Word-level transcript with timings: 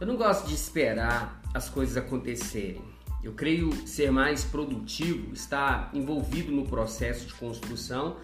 Eu 0.00 0.06
não 0.06 0.16
gosto 0.16 0.46
de 0.46 0.54
esperar 0.54 1.42
as 1.52 1.68
coisas 1.68 1.96
acontecerem. 1.96 2.80
Eu 3.22 3.32
creio 3.32 3.72
ser 3.84 4.12
mais 4.12 4.44
produtivo, 4.44 5.32
estar 5.32 5.90
envolvido 5.92 6.52
no 6.52 6.64
processo 6.64 7.26
de 7.26 7.34
construção 7.34 8.16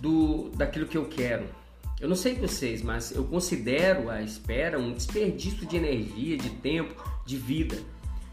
do 0.00 0.50
daquilo 0.50 0.86
que 0.86 0.98
eu 0.98 1.06
quero. 1.06 1.46
Eu 1.98 2.08
não 2.08 2.16
sei 2.16 2.34
vocês, 2.34 2.82
mas 2.82 3.10
eu 3.10 3.24
considero 3.24 4.10
a 4.10 4.20
espera 4.20 4.78
um 4.78 4.92
desperdício 4.92 5.66
de 5.66 5.76
energia, 5.76 6.36
de 6.36 6.50
tempo, 6.50 7.02
de 7.24 7.38
vida. 7.38 7.78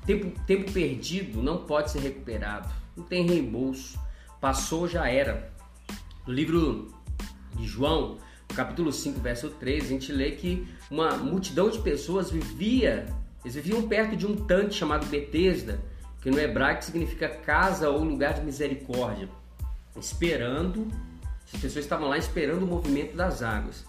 Tempo, 0.05 0.37
tempo 0.45 0.71
perdido 0.71 1.41
não 1.41 1.65
pode 1.65 1.91
ser 1.91 1.99
recuperado, 1.99 2.69
não 2.97 3.05
tem 3.05 3.25
reembolso. 3.25 3.97
Passou, 4.41 4.87
já 4.87 5.07
era. 5.07 5.53
No 6.27 6.33
livro 6.33 6.93
de 7.55 7.65
João, 7.65 8.17
capítulo 8.55 8.91
5, 8.91 9.19
verso 9.19 9.49
3, 9.49 9.85
a 9.85 9.87
gente 9.87 10.11
lê 10.11 10.31
que 10.31 10.67
uma 10.89 11.15
multidão 11.17 11.69
de 11.69 11.79
pessoas 11.79 12.31
vivia, 12.31 13.05
eles 13.43 13.55
viviam 13.55 13.87
perto 13.87 14.15
de 14.15 14.25
um 14.25 14.35
tanque 14.35 14.73
chamado 14.73 15.05
Betesda, 15.05 15.79
que 16.21 16.29
no 16.29 16.39
hebraico 16.39 16.83
significa 16.83 17.29
casa 17.29 17.89
ou 17.89 18.03
lugar 18.03 18.33
de 18.33 18.41
misericórdia, 18.41 19.29
esperando, 19.97 20.87
as 21.53 21.59
pessoas 21.61 21.85
estavam 21.85 22.09
lá 22.09 22.17
esperando 22.17 22.63
o 22.63 22.67
movimento 22.67 23.15
das 23.15 23.41
águas. 23.41 23.85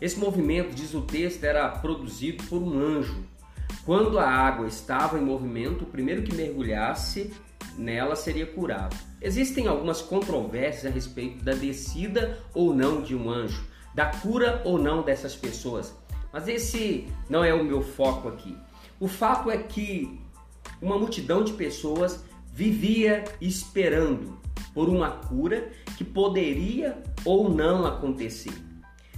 Esse 0.00 0.18
movimento, 0.18 0.74
diz 0.74 0.94
o 0.94 1.02
texto, 1.02 1.44
era 1.44 1.68
produzido 1.68 2.44
por 2.44 2.62
um 2.62 2.78
anjo. 2.78 3.24
Quando 3.84 4.18
a 4.18 4.28
água 4.28 4.66
estava 4.66 5.18
em 5.18 5.22
movimento, 5.22 5.82
o 5.82 5.86
primeiro 5.86 6.22
que 6.22 6.34
mergulhasse 6.34 7.32
nela 7.76 8.14
seria 8.14 8.46
curado. 8.46 8.96
Existem 9.20 9.66
algumas 9.66 10.02
controvérsias 10.02 10.86
a 10.86 10.94
respeito 10.94 11.42
da 11.42 11.54
descida 11.54 12.38
ou 12.54 12.74
não 12.74 13.02
de 13.02 13.14
um 13.14 13.30
anjo 13.30 13.71
da 13.94 14.06
cura 14.06 14.62
ou 14.64 14.78
não 14.78 15.02
dessas 15.02 15.34
pessoas. 15.34 15.94
Mas 16.32 16.48
esse 16.48 17.06
não 17.28 17.44
é 17.44 17.52
o 17.52 17.64
meu 17.64 17.82
foco 17.82 18.28
aqui. 18.28 18.56
O 18.98 19.06
fato 19.08 19.50
é 19.50 19.58
que 19.58 20.18
uma 20.80 20.98
multidão 20.98 21.44
de 21.44 21.52
pessoas 21.52 22.24
vivia 22.52 23.24
esperando 23.40 24.38
por 24.74 24.88
uma 24.88 25.10
cura 25.10 25.70
que 25.96 26.04
poderia 26.04 27.02
ou 27.24 27.48
não 27.48 27.84
acontecer. 27.84 28.52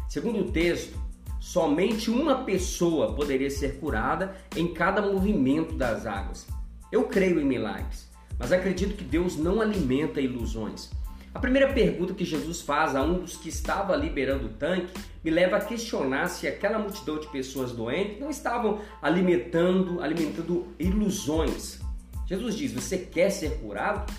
Segundo 0.09 0.41
o 0.41 0.53
texto, 0.53 0.99
somente 1.41 2.11
uma 2.11 2.45
pessoa 2.45 3.15
poderia 3.15 3.51
ser 3.51 3.79
curada 3.79 4.37
em 4.57 4.73
cada 4.73 5.03
movimento 5.03 5.75
das 5.75 6.07
águas. 6.07 6.47
Eu 6.91 7.05
creio 7.05 7.41
em 7.41 7.45
milagres, 7.45 8.09
mas 8.39 8.53
acredito 8.53 8.97
que 8.97 9.05
Deus 9.05 9.37
não 9.37 9.61
alimenta 9.61 10.21
ilusões. 10.21 10.91
A 11.35 11.41
primeira 11.41 11.73
pergunta 11.73 12.15
que 12.15 12.25
Jesus 12.25 12.61
faz 12.61 12.95
a 12.95 13.03
um 13.03 13.19
dos 13.19 13.37
que 13.37 13.49
estava 13.49 13.97
liberando 13.97 14.47
o 14.47 14.51
tanque 14.51 14.95
me 15.23 15.33
leva 15.33 15.57
a 15.57 15.61
questionar 15.61 16.29
se 16.29 16.47
aquela 16.47 16.79
multidão 16.79 17.19
de 17.19 17.27
pessoas 17.27 17.73
doentes 17.73 18.21
não 18.21 18.31
estavam 18.31 18.81
alimentando, 19.03 20.01
alimentando 20.01 20.69
ilusões. 20.79 21.81
Jesus 22.27 22.55
diz: 22.55 22.73
Você 22.73 22.99
quer 22.99 23.31
ser 23.31 23.59
curado? 23.59 24.13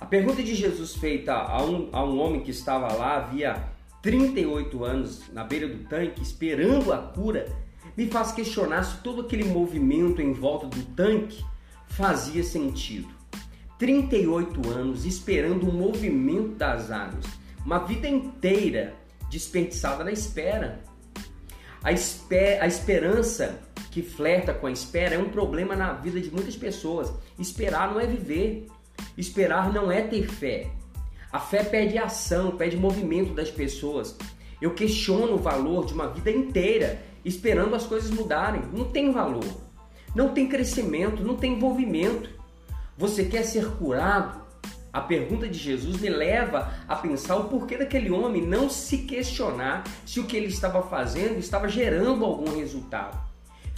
A 0.00 0.06
pergunta 0.06 0.42
de 0.42 0.54
Jesus 0.54 0.96
feita 0.96 1.34
a 1.34 1.62
um, 1.62 1.90
a 1.92 2.02
um 2.02 2.18
homem 2.18 2.40
que 2.42 2.50
estava 2.50 2.92
lá 2.94 3.16
havia 3.16 3.62
38 4.00 4.82
anos 4.82 5.22
na 5.30 5.44
beira 5.44 5.68
do 5.68 5.84
tanque 5.84 6.22
esperando 6.22 6.92
a 6.92 6.98
cura 6.98 7.46
me 7.96 8.06
faz 8.06 8.32
questionar 8.32 8.82
se 8.82 8.98
todo 9.02 9.20
aquele 9.20 9.44
movimento 9.44 10.20
em 10.20 10.32
volta 10.32 10.66
do 10.66 10.82
tanque 10.94 11.44
fazia 11.86 12.42
sentido. 12.42 13.13
38 13.78 14.70
anos 14.70 15.04
esperando 15.04 15.68
o 15.68 15.72
movimento 15.72 16.56
das 16.56 16.90
águas, 16.90 17.24
uma 17.64 17.78
vida 17.78 18.08
inteira 18.08 18.94
desperdiçada 19.30 20.04
na 20.04 20.12
espera. 20.12 20.80
A, 21.82 21.92
esper 21.92 22.62
a 22.62 22.66
esperança 22.66 23.60
que 23.90 24.02
flerta 24.02 24.54
com 24.54 24.66
a 24.66 24.72
espera 24.72 25.16
é 25.16 25.18
um 25.18 25.28
problema 25.28 25.76
na 25.76 25.92
vida 25.92 26.20
de 26.20 26.30
muitas 26.30 26.56
pessoas. 26.56 27.12
Esperar 27.38 27.92
não 27.92 28.00
é 28.00 28.06
viver, 28.06 28.66
esperar 29.16 29.72
não 29.72 29.90
é 29.90 30.02
ter 30.02 30.28
fé. 30.28 30.70
A 31.32 31.40
fé 31.40 31.64
pede 31.64 31.98
ação, 31.98 32.56
pede 32.56 32.76
movimento 32.76 33.34
das 33.34 33.50
pessoas. 33.50 34.16
Eu 34.60 34.72
questiono 34.72 35.34
o 35.34 35.38
valor 35.38 35.84
de 35.84 35.92
uma 35.92 36.08
vida 36.08 36.30
inteira 36.30 37.02
esperando 37.24 37.74
as 37.74 37.86
coisas 37.86 38.10
mudarem. 38.10 38.62
Não 38.72 38.84
tem 38.84 39.10
valor, 39.10 39.44
não 40.14 40.30
tem 40.30 40.48
crescimento, 40.48 41.24
não 41.24 41.36
tem 41.36 41.54
envolvimento. 41.54 42.30
Você 42.96 43.24
quer 43.24 43.42
ser 43.42 43.72
curado? 43.72 44.44
A 44.92 45.00
pergunta 45.00 45.48
de 45.48 45.58
Jesus 45.58 46.00
me 46.00 46.08
leva 46.08 46.72
a 46.86 46.94
pensar 46.94 47.36
o 47.36 47.48
porquê 47.48 47.76
daquele 47.76 48.12
homem 48.12 48.46
não 48.46 48.70
se 48.70 48.98
questionar 48.98 49.82
se 50.06 50.20
o 50.20 50.24
que 50.24 50.36
ele 50.36 50.46
estava 50.46 50.82
fazendo 50.82 51.38
estava 51.38 51.68
gerando 51.68 52.24
algum 52.24 52.56
resultado. 52.56 53.18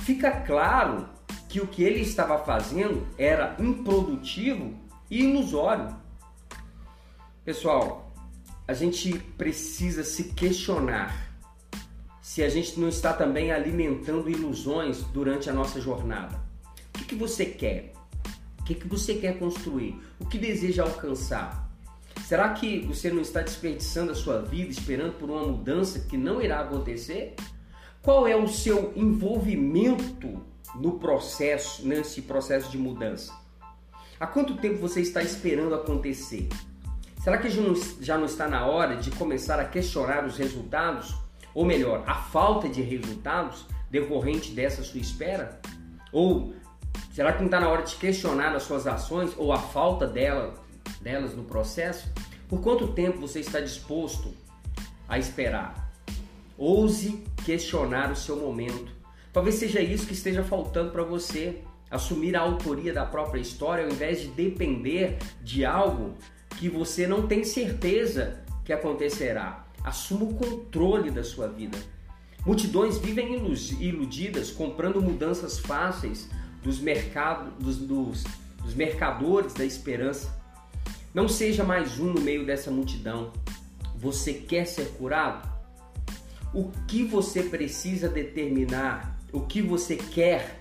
Fica 0.01 0.31
claro 0.31 1.09
que 1.49 1.59
o 1.59 1.67
que 1.67 1.83
ele 1.83 2.01
estava 2.01 2.39
fazendo 2.39 3.07
era 3.17 3.57
improdutivo 3.59 4.75
e 5.11 5.23
ilusório. 5.25 5.97
Pessoal, 7.43 8.13
a 8.69 8.75
gente 8.75 9.19
precisa 9.39 10.05
se 10.05 10.25
questionar 10.35 11.35
se 12.21 12.43
a 12.43 12.51
gente 12.51 12.79
não 12.79 12.89
está 12.89 13.15
também 13.15 13.53
alimentando 13.53 14.29
ilusões 14.29 15.03
durante 15.05 15.49
a 15.49 15.53
nossa 15.55 15.81
jornada. 15.81 16.39
O 16.89 16.99
que, 16.99 17.05
que 17.07 17.15
você 17.15 17.47
quer? 17.47 17.96
Que, 18.67 18.75
que 18.75 18.89
você 18.89 19.15
quer 19.15 19.39
construir? 19.39 19.99
O 20.19 20.27
que 20.27 20.37
deseja 20.37 20.83
alcançar? 20.83 21.71
Será 22.25 22.49
que 22.49 22.81
você 22.81 23.11
não 23.11 23.23
está 23.23 23.41
desperdiçando 23.41 24.11
a 24.11 24.15
sua 24.15 24.43
vida 24.43 24.71
esperando 24.71 25.13
por 25.13 25.31
uma 25.31 25.43
mudança 25.43 26.01
que 26.01 26.17
não 26.17 26.43
irá 26.43 26.61
acontecer? 26.61 27.37
Qual 28.03 28.27
é 28.27 28.35
o 28.35 28.49
seu 28.49 28.93
envolvimento 28.97 30.43
no 30.75 30.99
processo, 30.99 31.87
nesse 31.87 32.23
processo 32.23 32.69
de 32.71 32.77
mudança? 32.77 33.33
Há 34.19 34.27
quanto 34.27 34.57
tempo 34.57 34.79
você 34.79 35.01
está 35.01 35.23
esperando 35.23 35.75
acontecer? 35.75 36.49
Será 37.23 37.39
que 37.39 37.49
já 38.01 38.19
não 38.19 38.27
está 38.27 38.49
na 38.49 38.67
hora 38.67 38.97
de 38.97 39.11
começar 39.13 39.61
a 39.61 39.65
questionar 39.65 40.25
os 40.25 40.37
resultados? 40.37 41.15
Ou 41.55 41.65
melhor, 41.65 42.03
a 42.07 42.15
falta 42.15 42.69
de 42.69 42.83
resultados 42.83 43.65
decorrente 43.91 44.51
dessa 44.53 44.83
sua 44.83 45.01
espera? 45.01 45.61
Ou 46.13 46.55
Será 47.17 47.33
que 47.33 47.39
não 47.39 47.47
está 47.47 47.59
na 47.59 47.71
hora 47.71 47.81
de 47.81 47.97
questionar 47.97 48.55
as 48.55 48.65
suas 48.65 48.87
ações 48.87 49.33
ou 49.39 49.51
a 49.51 49.59
falta 49.59 50.07
dela, 50.07 50.53
delas 51.01 51.35
no 51.35 51.45
processo? 51.45 52.13
Por 52.47 52.61
quanto 52.61 52.89
tempo 52.89 53.19
você 53.19 53.41
está 53.41 53.59
disposto 53.59 54.35
a 55.09 55.19
esperar? 55.19 55.91
Ouse 56.59 57.25
questionar 57.43 58.13
o 58.13 58.17
seu 58.17 58.37
momento. 58.37 58.93
Talvez 59.33 59.55
seja 59.55 59.81
isso 59.81 60.07
que 60.07 60.13
esteja 60.13 60.45
faltando 60.45 60.91
para 60.91 61.05
você. 61.05 61.63
Assumir 61.91 62.37
a 62.37 62.41
autoria 62.41 62.93
da 62.93 63.07
própria 63.07 63.41
história 63.41 63.87
ao 63.87 63.91
invés 63.91 64.21
de 64.21 64.29
depender 64.29 65.17
de 65.43 65.65
algo 65.65 66.13
que 66.59 66.69
você 66.69 67.07
não 67.07 67.27
tem 67.27 67.45
certeza 67.45 68.45
que 68.63 68.75
acontecerá. 68.75 69.65
Assuma 69.83 70.27
o 70.27 70.35
controle 70.35 71.11
da 71.11 71.25
sua 71.25 71.49
vida. 71.49 71.79
Multidões 72.45 72.99
vivem 72.99 73.43
iludidas 73.81 74.51
comprando 74.51 75.01
mudanças 75.01 75.59
fáceis 75.59 76.29
dos, 76.67 76.81
mercado, 76.81 77.53
dos, 77.61 77.77
dos, 77.77 78.25
dos 78.61 78.75
mercadores 78.75 79.55
da 79.55 79.65
esperança. 79.65 80.37
Não 81.15 81.29
seja 81.29 81.63
mais 81.63 82.01
um 82.01 82.13
no 82.13 82.21
meio 82.21 82.45
dessa 82.45 82.73
multidão. 82.73 83.33
Você 83.95 84.35
quer 84.35 84.67
ser 84.67 84.89
curado? 84.99 85.49
O 86.53 86.73
que 86.89 87.05
você 87.05 87.45
precisa 87.45 88.09
determinar, 88.09 89.17
o 89.33 89.43
que 89.43 89.63
você 89.63 89.95
quer, 89.95 90.61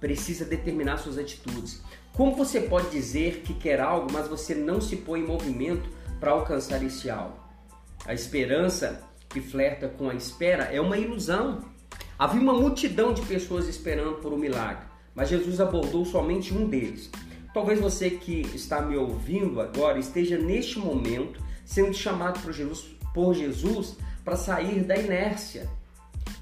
precisa 0.00 0.44
determinar 0.44 0.98
suas 0.98 1.18
atitudes. 1.18 1.80
Como 2.12 2.34
você 2.34 2.60
pode 2.60 2.90
dizer 2.90 3.42
que 3.42 3.54
quer 3.54 3.80
algo, 3.80 4.12
mas 4.12 4.26
você 4.26 4.56
não 4.56 4.80
se 4.80 4.96
põe 4.96 5.20
em 5.20 5.26
movimento 5.26 5.88
para 6.18 6.32
alcançar 6.32 6.82
esse 6.82 7.08
algo? 7.08 7.38
A 8.04 8.12
esperança 8.12 9.02
que 9.28 9.40
flerta 9.40 9.88
com 9.88 10.10
a 10.10 10.14
espera 10.14 10.64
é 10.64 10.80
uma 10.80 10.98
ilusão. 10.98 11.64
Havia 12.18 12.40
uma 12.40 12.54
multidão 12.54 13.14
de 13.14 13.22
pessoas 13.22 13.68
esperando 13.68 14.16
por 14.16 14.32
um 14.32 14.36
milagre 14.36 14.93
mas 15.14 15.28
Jesus 15.28 15.60
abordou 15.60 16.04
somente 16.04 16.52
um 16.52 16.68
deles. 16.68 17.10
Talvez 17.52 17.80
você 17.80 18.10
que 18.10 18.40
está 18.54 18.82
me 18.82 18.96
ouvindo 18.96 19.60
agora 19.60 19.98
esteja 19.98 20.36
neste 20.36 20.78
momento 20.78 21.40
sendo 21.64 21.94
chamado 21.94 22.40
por 22.40 22.52
Jesus, 22.52 22.96
por 23.14 23.34
Jesus 23.34 23.96
para 24.24 24.36
sair 24.36 24.82
da 24.82 24.96
inércia, 24.96 25.68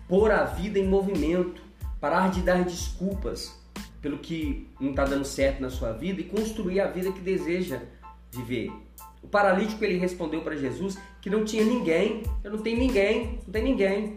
pôr 0.08 0.30
a 0.30 0.44
vida 0.44 0.78
em 0.78 0.86
movimento, 0.86 1.62
parar 2.00 2.30
de 2.30 2.40
dar 2.40 2.64
desculpas 2.64 3.60
pelo 4.00 4.18
que 4.18 4.68
não 4.80 4.90
está 4.90 5.04
dando 5.04 5.24
certo 5.24 5.60
na 5.60 5.70
sua 5.70 5.92
vida 5.92 6.20
e 6.20 6.24
construir 6.24 6.80
a 6.80 6.88
vida 6.88 7.12
que 7.12 7.20
deseja 7.20 7.80
viver. 8.30 8.72
O 9.22 9.28
paralítico 9.28 9.84
ele 9.84 9.98
respondeu 9.98 10.42
para 10.42 10.56
Jesus 10.56 10.98
que 11.20 11.30
não 11.30 11.44
tinha 11.44 11.64
ninguém, 11.64 12.22
eu 12.42 12.50
não 12.50 12.58
tenho 12.58 12.78
ninguém, 12.78 13.38
não 13.46 13.52
tem 13.52 13.62
ninguém. 13.62 14.16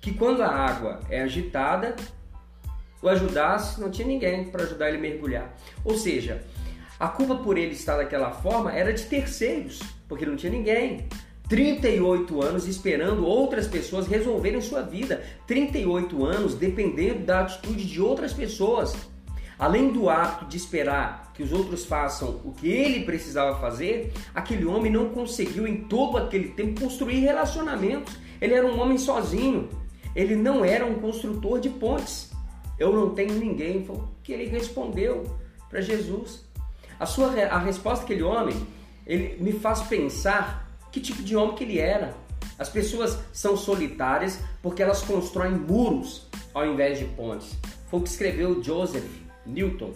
Que 0.00 0.14
quando 0.14 0.42
a 0.42 0.48
água 0.48 1.00
é 1.10 1.20
agitada, 1.20 1.94
o 3.02 3.08
ajudasse, 3.08 3.80
não 3.80 3.90
tinha 3.90 4.06
ninguém 4.06 4.44
para 4.44 4.64
ajudar 4.64 4.88
ele 4.88 4.98
a 4.98 5.00
mergulhar. 5.00 5.56
Ou 5.84 5.96
seja, 5.96 6.42
a 6.98 7.08
culpa 7.08 7.36
por 7.36 7.56
ele 7.56 7.72
estar 7.72 7.96
daquela 7.96 8.30
forma 8.30 8.72
era 8.72 8.92
de 8.92 9.04
terceiros, 9.04 9.80
porque 10.08 10.26
não 10.26 10.36
tinha 10.36 10.52
ninguém. 10.52 11.08
38 11.48 12.42
anos 12.42 12.68
esperando 12.68 13.26
outras 13.26 13.66
pessoas 13.66 14.06
resolverem 14.06 14.60
sua 14.60 14.82
vida. 14.82 15.22
38 15.46 16.24
anos 16.24 16.54
dependendo 16.54 17.24
da 17.24 17.40
atitude 17.40 17.84
de 17.84 18.00
outras 18.00 18.32
pessoas. 18.32 18.94
Além 19.58 19.92
do 19.92 20.08
ato 20.08 20.44
de 20.44 20.56
esperar 20.56 21.32
que 21.34 21.42
os 21.42 21.52
outros 21.52 21.84
façam 21.84 22.40
o 22.44 22.52
que 22.52 22.68
ele 22.68 23.04
precisava 23.04 23.58
fazer, 23.58 24.12
aquele 24.34 24.64
homem 24.64 24.92
não 24.92 25.08
conseguiu 25.08 25.66
em 25.66 25.84
todo 25.84 26.18
aquele 26.18 26.50
tempo 26.50 26.82
construir 26.82 27.20
relacionamentos. 27.20 28.16
Ele 28.40 28.54
era 28.54 28.66
um 28.66 28.80
homem 28.80 28.96
sozinho. 28.96 29.68
Ele 30.14 30.36
não 30.36 30.64
era 30.64 30.86
um 30.86 31.00
construtor 31.00 31.58
de 31.58 31.68
pontes. 31.68 32.30
Eu 32.80 32.92
não 32.92 33.10
tenho 33.14 33.34
ninguém. 33.34 33.84
Foi 33.84 33.96
o 33.96 34.08
que 34.24 34.32
ele 34.32 34.46
respondeu 34.46 35.24
para 35.68 35.82
Jesus. 35.82 36.44
A 36.98 37.06
sua 37.06 37.28
a 37.44 37.58
resposta 37.58 38.02
daquele 38.02 38.22
homem, 38.22 38.56
ele 39.06 39.36
me 39.40 39.52
faz 39.52 39.82
pensar 39.82 40.68
que 40.90 41.00
tipo 41.00 41.22
de 41.22 41.36
homem 41.36 41.54
que 41.54 41.64
ele 41.64 41.78
era. 41.78 42.14
As 42.58 42.68
pessoas 42.68 43.18
são 43.32 43.56
solitárias 43.56 44.40
porque 44.62 44.82
elas 44.82 45.02
constroem 45.02 45.52
muros 45.52 46.26
ao 46.52 46.66
invés 46.66 46.98
de 46.98 47.04
pontes. 47.04 47.56
Foi 47.88 48.00
o 48.00 48.02
que 48.02 48.08
escreveu 48.08 48.62
Joseph 48.62 49.04
Newton. 49.46 49.92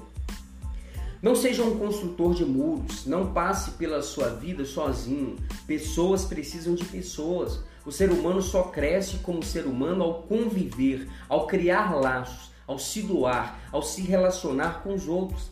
Não 1.22 1.34
seja 1.34 1.62
um 1.62 1.78
construtor 1.78 2.34
de 2.34 2.44
muros, 2.44 3.06
não 3.06 3.32
passe 3.32 3.72
pela 3.72 4.02
sua 4.02 4.28
vida 4.28 4.64
sozinho. 4.66 5.36
Pessoas 5.66 6.26
precisam 6.26 6.74
de 6.74 6.84
pessoas. 6.84 7.60
O 7.86 7.92
ser 7.92 8.10
humano 8.10 8.42
só 8.42 8.64
cresce 8.64 9.18
como 9.18 9.42
ser 9.42 9.64
humano 9.64 10.02
ao 10.02 10.22
conviver, 10.22 11.08
ao 11.28 11.46
criar 11.46 11.94
laços, 11.94 12.50
ao 12.66 12.78
se 12.78 13.02
doar, 13.02 13.58
ao 13.72 13.82
se 13.82 14.02
relacionar 14.02 14.82
com 14.82 14.94
os 14.94 15.08
outros. 15.08 15.50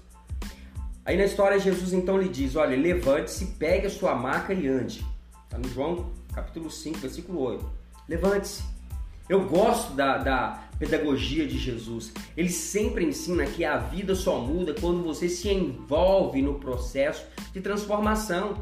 Aí 1.05 1.17
na 1.17 1.25
história 1.25 1.59
Jesus 1.59 1.93
então 1.93 2.19
lhe 2.19 2.29
diz: 2.29 2.57
Olha, 2.57 2.77
levante-se, 2.77 3.47
pegue 3.59 3.87
a 3.87 3.91
sua 3.91 4.15
maca 4.15 4.55
e 4.55 4.69
ande. 4.69 5.05
Está 5.45 5.59
no 5.59 5.69
João 5.69 6.11
capítulo 6.33 6.71
5, 6.71 6.99
versículo 6.99 7.41
8. 7.41 7.71
Levante-se. 8.09 8.63
Eu 9.29 9.47
gosto 9.47 9.95
da, 9.95 10.19
da 10.19 10.65
pedagogia 10.79 11.47
de 11.47 11.59
Jesus. 11.59 12.13
Ele 12.37 12.49
sempre 12.49 13.05
ensina 13.05 13.47
que 13.47 13.65
a 13.65 13.77
vida 13.77 14.15
só 14.15 14.41
muda 14.41 14.75
quando 14.79 15.03
você 15.03 15.29
se 15.29 15.49
envolve 15.49 16.43
no 16.43 16.55
processo 16.55 17.25
de 17.53 17.61
transformação. 17.61 18.59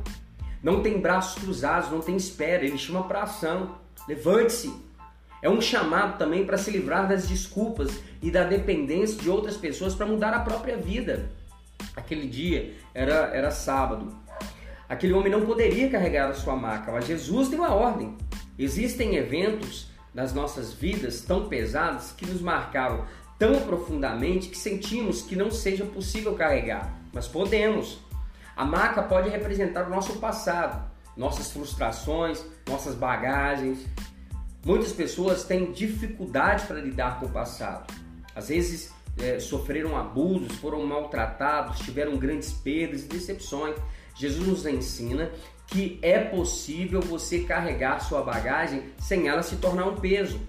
Não 0.63 0.83
tem 0.83 1.01
braços 1.01 1.43
cruzados, 1.43 1.91
não 1.91 2.01
tem 2.01 2.17
espera, 2.17 2.65
ele 2.65 2.77
chama 2.77 3.05
para 3.05 3.23
ação. 3.23 3.77
Levante-se. 4.07 4.73
É 5.43 5.49
um 5.49 5.61
chamado 5.61 6.19
também 6.19 6.45
para 6.45 6.59
se 6.59 6.71
livrar 6.71 7.09
das 7.09 7.29
desculpas 7.29 8.01
e 8.23 8.31
da 8.31 8.45
dependência 8.45 9.21
de 9.21 9.31
outras 9.31 9.57
pessoas 9.57 9.95
para 9.95 10.07
mudar 10.07 10.35
a 10.35 10.41
própria 10.41 10.77
vida. 10.77 11.31
Aquele 11.97 12.29
dia 12.29 12.75
era, 12.95 13.31
era 13.35 13.51
sábado 13.51 14.21
Aquele 14.91 15.13
homem 15.13 15.31
não 15.31 15.47
poderia 15.47 15.89
carregar 15.89 16.29
a 16.29 16.35
sua 16.35 16.57
maca, 16.57 16.91
mas 16.91 17.07
Jesus 17.07 17.49
deu 17.49 17.65
a 17.65 17.73
ordem. 17.73 18.19
Existem 18.59 19.15
eventos 19.15 19.89
nas 20.13 20.35
nossas 20.35 20.73
vidas 20.73 21.21
tão 21.21 21.49
pesados 21.49 22.11
que 22.11 22.27
nos 22.27 22.41
marcaram 22.41 23.05
tão 23.39 23.61
profundamente 23.61 24.49
que 24.49 24.59
sentimos 24.59 25.23
que 25.23 25.37
não 25.37 25.49
seja 25.49 25.85
possível 25.85 26.35
carregar, 26.35 26.93
mas 27.13 27.29
podemos. 27.29 28.01
A 28.57 28.65
maca 28.65 29.01
pode 29.01 29.29
representar 29.29 29.87
o 29.87 29.91
nosso 29.91 30.19
passado, 30.19 30.91
nossas 31.17 31.53
frustrações, 31.53 32.45
nossas 32.69 32.97
bagagens. 32.97 33.87
Muitas 34.65 34.93
pessoas 34.93 35.45
têm 35.45 35.73
dificuldade 35.73 36.67
para 36.67 36.81
lidar 36.81 37.19
com 37.19 37.27
o 37.27 37.31
passado. 37.31 37.93
Às 38.35 38.49
vezes 38.49 38.93
é, 39.19 39.41
sofreram 39.41 39.97
abusos, 39.97 40.57
foram 40.59 40.85
maltratados, 40.87 41.79
tiveram 41.81 42.17
grandes 42.17 42.53
perdas 42.53 43.05
e 43.05 43.09
decepções. 43.09 43.77
Jesus 44.15 44.47
nos 44.47 44.67
ensina 44.67 45.31
que 45.67 45.99
é 46.03 46.19
possível 46.19 47.01
você 47.01 47.41
carregar 47.41 48.01
sua 48.01 48.23
bagagem 48.23 48.83
sem 48.99 49.29
ela 49.29 49.43
se 49.43 49.57
tornar 49.57 49.87
um 49.87 49.97
peso. 49.97 50.41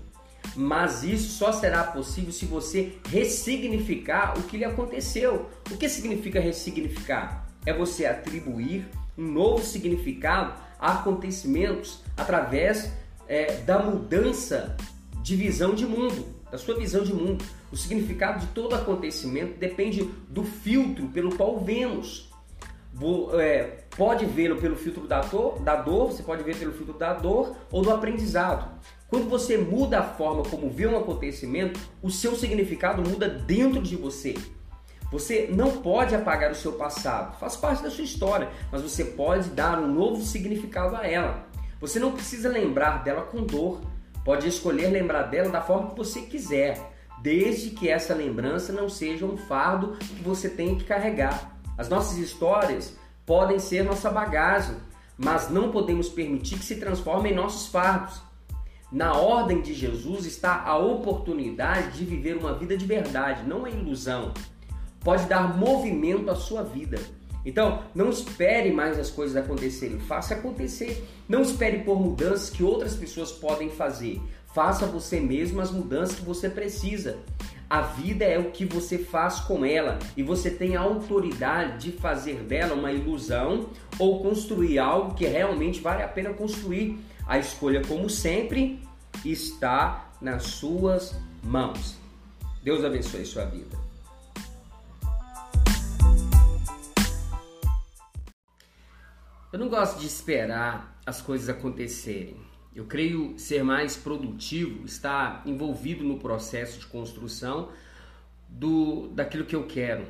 Mas 0.56 1.04
isso 1.04 1.32
só 1.38 1.54
será 1.54 1.84
possível 1.84 2.34
se 2.34 2.46
você 2.46 2.98
ressignificar 3.08 4.38
o 4.38 4.44
que 4.44 4.58
lhe 4.58 4.66
aconteceu. 4.66 5.50
O 5.70 5.78
que 5.78 5.88
significa 5.88 6.42
ressignificar? 6.42 7.48
É 7.66 7.72
você 7.72 8.06
atribuir 8.06 8.90
um 9.18 9.24
novo 9.24 9.64
significado 9.64 10.54
a 10.80 10.94
acontecimentos 10.94 12.02
através 12.18 12.92
é, 13.32 13.54
da 13.62 13.80
mudança 13.80 14.76
de 15.24 15.38
visão 15.38 15.74
de 15.74 15.86
mundo, 15.86 16.26
da 16.52 16.58
sua 16.58 16.76
visão 16.76 17.02
de 17.02 17.14
mundo. 17.14 17.46
O 17.72 17.78
significado 17.78 18.42
de 18.42 18.48
todo 18.48 18.76
acontecimento 18.76 19.58
depende 19.58 20.04
do 20.28 20.44
filtro 20.44 21.08
pelo 21.08 21.34
qual 21.38 21.58
vemos 21.58 22.30
é, 23.40 23.86
pode 23.96 24.26
vê-lo 24.26 24.58
pelo 24.60 24.76
filtro 24.76 25.08
da 25.08 25.22
dor, 25.22 25.62
da 25.62 25.78
dor, 25.78 26.12
você 26.12 26.22
pode 26.22 26.44
ver 26.44 26.58
pelo 26.58 26.74
filtro 26.74 26.94
da 26.96 27.14
dor 27.14 27.56
ou 27.72 27.82
do 27.82 27.90
aprendizado. 27.90 28.70
Quando 29.08 29.30
você 29.30 29.58
muda 29.58 30.00
a 30.00 30.04
forma 30.04 30.44
como 30.44 30.70
vê 30.70 30.86
um 30.86 30.98
acontecimento, 30.98 31.80
o 32.02 32.12
seu 32.12 32.36
significado 32.36 33.02
muda 33.02 33.30
dentro 33.30 33.82
de 33.82 33.96
você. 33.96 34.36
Você 35.10 35.50
não 35.50 35.78
pode 35.78 36.14
apagar 36.14 36.52
o 36.52 36.56
seu 36.56 36.74
passado, 36.74 37.38
faz 37.40 37.56
parte 37.56 37.82
da 37.82 37.90
sua 37.90 38.04
história, 38.04 38.50
mas 38.70 38.82
você 38.82 39.06
pode 39.06 39.50
dar 39.52 39.80
um 39.80 39.88
novo 39.88 40.22
significado 40.22 40.98
a 40.98 41.08
ela. 41.08 41.51
Você 41.82 42.00
não 42.00 42.12
precisa 42.12 42.48
lembrar 42.48 43.04
dela 43.04 43.24
com 43.24 43.44
dor, 43.44 43.82
pode 44.24 44.48
escolher 44.48 44.92
lembrar 44.92 45.24
dela 45.24 45.50
da 45.50 45.62
forma 45.62 45.90
que 45.90 45.98
você 45.98 46.22
quiser, 46.22 46.80
desde 47.24 47.72
que 47.72 47.90
essa 47.90 48.14
lembrança 48.14 48.72
não 48.72 48.88
seja 48.88 49.26
um 49.26 49.36
fardo 49.36 49.98
que 49.98 50.24
você 50.24 50.48
tenha 50.48 50.76
que 50.76 50.84
carregar. 50.84 51.58
As 51.76 51.90
nossas 51.90 52.20
histórias 52.20 52.96
podem 53.26 53.58
ser 53.58 53.84
nossa 53.84 54.12
bagagem, 54.12 54.76
mas 55.18 55.50
não 55.50 55.72
podemos 55.72 56.08
permitir 56.08 56.60
que 56.60 56.66
se 56.66 56.76
transformem 56.76 57.32
em 57.32 57.36
nossos 57.36 57.68
fardos. 57.68 58.22
Na 58.92 59.14
ordem 59.14 59.62
de 59.62 59.74
Jesus 59.74 60.26
está 60.26 60.64
a 60.64 60.78
oportunidade 60.78 61.98
de 61.98 62.06
viver 62.06 62.38
uma 62.38 62.54
vida 62.54 62.78
de 62.78 62.86
verdade, 62.86 63.48
não 63.48 63.66
a 63.66 63.70
ilusão. 63.70 64.34
Pode 65.00 65.26
dar 65.26 65.58
movimento 65.58 66.30
à 66.30 66.36
sua 66.36 66.62
vida. 66.62 67.00
Então, 67.46 67.84
não 67.96 68.10
espere 68.10 68.72
mais 68.72 69.00
as 69.00 69.10
coisas 69.10 69.36
acontecerem, 69.36 70.00
faça 70.00 70.36
acontecer. 70.36 71.04
Não 71.28 71.42
espere 71.42 71.80
por 71.80 72.00
mudanças 72.00 72.50
que 72.50 72.64
outras 72.64 72.96
pessoas 72.96 73.32
podem 73.32 73.70
fazer. 73.70 74.22
Faça 74.54 74.86
você 74.86 75.20
mesmo 75.20 75.62
as 75.62 75.72
mudanças 75.72 76.20
que 76.20 76.26
você 76.26 76.50
precisa. 76.50 77.18
A 77.70 77.82
vida 77.82 78.26
é 78.26 78.38
o 78.38 78.52
que 78.52 78.66
você 78.66 78.98
faz 78.98 79.40
com 79.40 79.64
ela 79.64 79.98
e 80.18 80.22
você 80.22 80.52
tem 80.52 80.76
a 80.76 80.82
autoridade 80.82 81.90
de 81.90 81.98
fazer 81.98 82.44
dela 82.44 82.76
uma 82.76 82.92
ilusão 82.92 83.70
ou 83.98 84.22
construir 84.22 84.78
algo 84.78 85.14
que 85.14 85.26
realmente 85.26 85.80
vale 85.80 86.04
a 86.04 86.08
pena 86.08 86.34
construir. 86.34 87.00
A 87.26 87.40
escolha, 87.40 87.82
como 87.88 88.10
sempre, 88.10 88.82
está 89.24 90.12
nas 90.20 90.44
suas 90.44 91.16
mãos. 91.42 91.96
Deus 92.62 92.84
abençoe 92.84 93.26
sua 93.26 93.46
vida. 93.46 93.91
Eu 99.52 99.60
não 99.60 99.68
gosto 99.68 100.00
de 100.00 100.08
esperar 100.08 100.98
as 101.06 101.22
coisas 101.22 101.50
acontecerem. 101.50 102.38
Eu 102.74 102.86
creio 102.86 103.38
ser 103.38 103.64
mais 103.66 103.98
produtivo, 103.98 104.86
estar 104.86 105.44
envolvido 105.46 106.06
no 106.06 106.18
processo 106.18 106.80
de 106.80 106.86
construção 106.86 107.70
do 108.48 109.10
daquilo 109.10 109.44
que 109.44 109.56
eu 109.56 109.68
quero. 109.68 110.08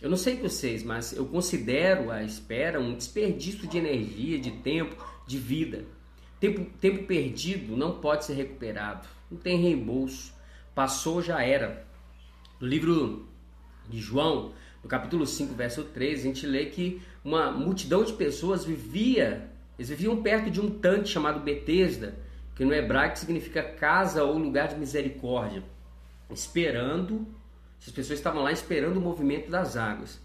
Eu 0.00 0.08
não 0.08 0.16
sei 0.16 0.36
vocês, 0.36 0.84
mas 0.84 1.12
eu 1.12 1.26
considero 1.26 2.08
a 2.12 2.22
espera 2.22 2.78
um 2.78 2.96
desperdício 2.96 3.66
de 3.66 3.78
energia, 3.78 4.38
de 4.38 4.52
tempo, 4.52 4.96
de 5.26 5.38
vida. 5.38 5.84
Tempo, 6.38 6.64
tempo 6.78 7.04
perdido 7.04 7.76
não 7.76 7.98
pode 7.98 8.24
ser 8.24 8.34
recuperado, 8.34 9.08
não 9.28 9.38
tem 9.38 9.60
reembolso. 9.60 10.32
Passou, 10.72 11.20
já 11.20 11.42
era. 11.42 11.84
No 12.60 12.66
livro 12.68 13.28
de 13.88 13.98
João, 13.98 14.52
no 14.84 14.88
capítulo 14.88 15.26
5, 15.26 15.54
verso 15.54 15.82
13, 15.82 16.20
a 16.20 16.24
gente 16.26 16.46
lê 16.46 16.66
que 16.66 17.02
uma 17.24 17.50
multidão 17.50 18.04
de 18.04 18.12
pessoas 18.12 18.64
vivia 18.64 19.50
eles 19.78 19.88
viviam 19.88 20.22
perto 20.22 20.50
de 20.50 20.60
um 20.60 20.70
tanque 20.70 21.08
chamado 21.08 21.40
Betesda, 21.40 22.14
que 22.54 22.64
no 22.64 22.72
hebraico 22.72 23.18
significa 23.18 23.62
casa 23.62 24.22
ou 24.22 24.38
lugar 24.38 24.68
de 24.68 24.76
misericórdia, 24.76 25.64
esperando, 26.30 27.26
as 27.84 27.92
pessoas 27.92 28.18
estavam 28.18 28.42
lá 28.42 28.52
esperando 28.52 28.98
o 28.98 29.00
movimento 29.00 29.50
das 29.50 29.76
águas. 29.76 30.20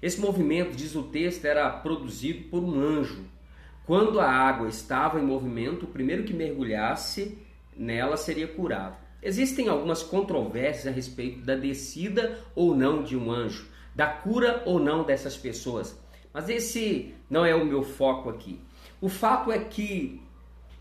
Esse 0.00 0.20
movimento, 0.20 0.74
diz 0.74 0.94
o 0.94 1.02
texto, 1.02 1.44
era 1.44 1.68
produzido 1.68 2.48
por 2.48 2.62
um 2.62 2.80
anjo. 2.80 3.24
Quando 3.84 4.18
a 4.18 4.30
água 4.30 4.68
estava 4.68 5.20
em 5.20 5.24
movimento, 5.24 5.84
o 5.84 5.88
primeiro 5.88 6.24
que 6.24 6.32
mergulhasse 6.32 7.38
nela 7.76 8.16
seria 8.16 8.48
curado. 8.48 8.96
Existem 9.22 9.68
algumas 9.68 10.02
controvérsias 10.02 10.86
a 10.86 10.90
respeito 10.90 11.40
da 11.44 11.54
descida 11.54 12.40
ou 12.54 12.74
não 12.74 13.02
de 13.02 13.16
um 13.16 13.30
anjo, 13.30 13.66
da 13.94 14.06
cura 14.06 14.62
ou 14.66 14.78
não 14.78 15.04
dessas 15.04 15.36
pessoas, 15.36 15.98
mas 16.32 16.48
esse 16.48 17.14
não 17.30 17.44
é 17.44 17.54
o 17.54 17.64
meu 17.64 17.82
foco 17.82 18.28
aqui. 18.28 18.60
O 19.00 19.08
fato 19.08 19.52
é 19.52 19.58
que 19.58 20.20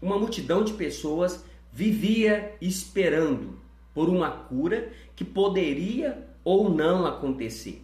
uma 0.02 0.18
multidão 0.18 0.64
de 0.64 0.74
pessoas 0.74 1.44
vivia 1.72 2.56
esperando 2.62 3.60
por 3.94 4.10
uma 4.10 4.30
cura 4.30 4.92
que 5.16 5.24
poderia 5.24 6.28
ou 6.44 6.70
não 6.70 7.06
acontecer. 7.06 7.82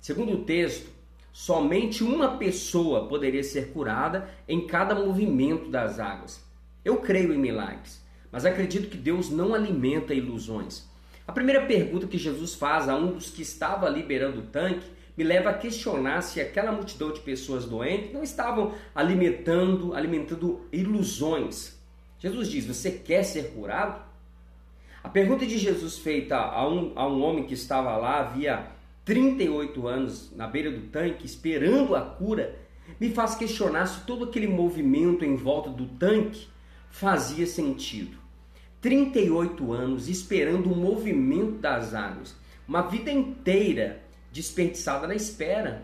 Segundo 0.00 0.32
o 0.32 0.44
texto, 0.44 0.90
somente 1.32 2.04
uma 2.04 2.36
pessoa 2.36 3.06
poderia 3.08 3.42
ser 3.42 3.72
curada 3.72 4.28
em 4.46 4.66
cada 4.66 4.94
movimento 4.94 5.70
das 5.70 5.98
águas. 5.98 6.44
Eu 6.84 6.98
creio 6.98 7.34
em 7.34 7.38
milagres, 7.38 8.02
mas 8.30 8.44
acredito 8.44 8.88
que 8.88 8.96
Deus 8.96 9.30
não 9.30 9.54
alimenta 9.54 10.14
ilusões. 10.14 10.87
A 11.28 11.32
primeira 11.32 11.66
pergunta 11.66 12.06
que 12.06 12.16
Jesus 12.16 12.54
faz 12.54 12.88
a 12.88 12.96
um 12.96 13.12
dos 13.12 13.28
que 13.28 13.42
estava 13.42 13.86
liberando 13.90 14.40
o 14.40 14.46
tanque 14.46 14.86
me 15.14 15.22
leva 15.22 15.50
a 15.50 15.54
questionar 15.54 16.22
se 16.22 16.40
aquela 16.40 16.72
multidão 16.72 17.12
de 17.12 17.20
pessoas 17.20 17.66
doentes 17.66 18.14
não 18.14 18.22
estavam 18.22 18.72
alimentando, 18.94 19.92
alimentando 19.92 20.66
ilusões. 20.72 21.78
Jesus 22.18 22.48
diz: 22.48 22.64
Você 22.64 22.90
quer 22.92 23.24
ser 23.24 23.50
curado? 23.50 24.02
A 25.04 25.10
pergunta 25.10 25.44
de 25.44 25.58
Jesus 25.58 25.98
feita 25.98 26.34
a 26.34 26.66
um, 26.66 26.92
a 26.96 27.06
um 27.06 27.22
homem 27.22 27.44
que 27.44 27.52
estava 27.52 27.94
lá 27.98 28.20
havia 28.20 28.66
38 29.04 29.86
anos 29.86 30.32
na 30.34 30.46
beira 30.46 30.70
do 30.70 30.86
tanque, 30.86 31.26
esperando 31.26 31.94
a 31.94 32.00
cura, 32.00 32.56
me 32.98 33.10
faz 33.10 33.34
questionar 33.34 33.84
se 33.84 34.00
todo 34.06 34.24
aquele 34.24 34.46
movimento 34.46 35.26
em 35.26 35.36
volta 35.36 35.68
do 35.68 35.84
tanque 35.84 36.48
fazia 36.88 37.46
sentido. 37.46 38.27
38 38.80 39.72
anos 39.72 40.08
esperando 40.08 40.72
o 40.72 40.76
movimento 40.76 41.58
das 41.58 41.94
águas, 41.94 42.34
uma 42.66 42.82
vida 42.82 43.10
inteira 43.10 44.02
desperdiçada 44.32 45.06
na 45.06 45.14
espera. 45.14 45.82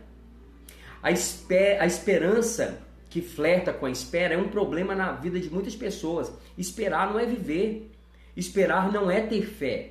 A, 1.03 1.11
esper 1.11 1.81
a 1.81 1.87
esperança 1.87 2.81
que 3.11 3.21
flerta 3.21 3.73
com 3.73 3.87
a 3.87 3.91
espera 3.91 4.35
é 4.35 4.39
um 4.39 4.49
problema 4.49 4.95
na 4.95 5.13
vida 5.13 5.39
de 5.39 5.51
muitas 5.51 5.75
pessoas. 5.77 6.33
Esperar 6.57 7.13
não 7.13 7.19
é 7.19 7.27
viver. 7.27 7.91
Esperar 8.37 8.93
não 8.93 9.11
é 9.11 9.21
ter 9.21 9.43
fé. 9.43 9.91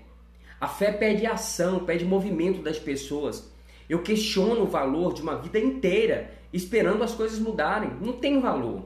A 0.60 0.67
fé 0.67 0.91
pede 0.91 1.25
ação, 1.25 1.86
pede 1.86 2.05
movimento 2.05 2.62
das 2.62 2.79
pessoas. 2.79 3.51
Eu 3.89 4.01
questiono 4.01 4.63
o 4.63 4.67
valor 4.67 5.13
de 5.13 5.22
uma 5.22 5.36
vida 5.36 5.60
inteira 5.60 6.33
esperando 6.51 7.03
as 7.03 7.13
coisas 7.13 7.39
mudarem. 7.39 7.91
Não 8.01 8.13
tem 8.13 8.39
valor. 8.39 8.86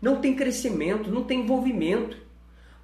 Não 0.00 0.20
tem 0.20 0.34
crescimento, 0.34 1.10
não 1.10 1.24
tem 1.24 1.40
envolvimento. 1.40 2.16